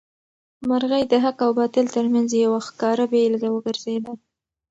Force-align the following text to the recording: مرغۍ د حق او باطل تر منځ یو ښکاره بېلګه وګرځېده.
مرغۍ 0.69 1.03
د 1.11 1.13
حق 1.23 1.37
او 1.45 1.51
باطل 1.59 1.85
تر 1.95 2.05
منځ 2.13 2.29
یو 2.43 2.51
ښکاره 2.67 3.05
بېلګه 3.11 3.49
وګرځېده. 3.51 4.13